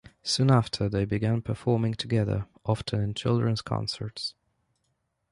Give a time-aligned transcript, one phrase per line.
[0.23, 4.33] Soon after, they began performing together, often in children's concerts.